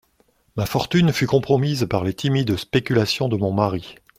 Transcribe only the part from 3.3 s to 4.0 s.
mon mari.